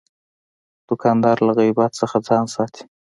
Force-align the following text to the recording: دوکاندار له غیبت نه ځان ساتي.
دوکاندار 0.87 1.37
له 1.45 1.51
غیبت 1.59 1.91
نه 2.11 2.19
ځان 2.27 2.45
ساتي. 2.55 2.83